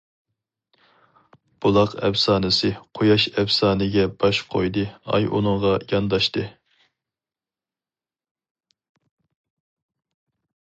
[1.65, 4.87] بۇلاق ئەپسانىسى قۇياش ئەپسانىگە باش قويدى
[5.19, 6.47] ئاي ئۇنىڭغا يانداشتى.